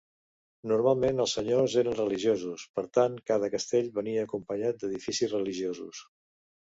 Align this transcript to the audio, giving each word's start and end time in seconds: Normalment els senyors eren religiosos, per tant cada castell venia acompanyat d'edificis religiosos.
Normalment 0.69 1.19
els 1.25 1.33
senyors 1.37 1.75
eren 1.81 1.95
religiosos, 1.99 2.65
per 2.79 2.85
tant 2.99 3.19
cada 3.33 3.51
castell 3.57 3.93
venia 4.01 4.25
acompanyat 4.29 4.81
d'edificis 4.85 5.37
religiosos. 5.39 6.01